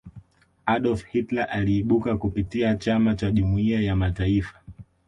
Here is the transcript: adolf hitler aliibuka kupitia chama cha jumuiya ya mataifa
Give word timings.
adolf 0.65 1.01
hitler 1.05 1.47
aliibuka 1.51 2.17
kupitia 2.17 2.75
chama 2.75 3.15
cha 3.15 3.31
jumuiya 3.31 3.81
ya 3.81 3.95
mataifa 3.95 4.61